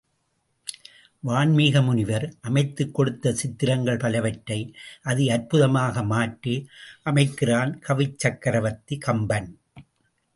[1.19, 4.57] வான்மீக முனிவர் அமைத்துக் கொடுத்த சித்திரங்கள் பலவற்றை,
[5.01, 6.55] அதி அற்புதமாக மாற்றி
[7.05, 9.51] அமைக்கிறான் கவிச்சக்ரவர்த்தி கம்பன்.